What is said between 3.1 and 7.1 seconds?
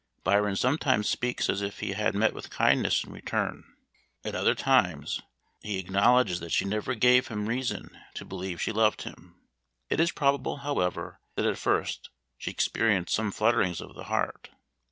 return, at other times lie acknowledges that she never